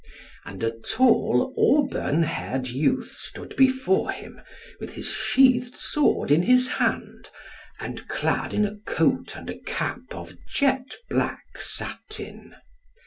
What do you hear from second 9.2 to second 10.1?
and a cap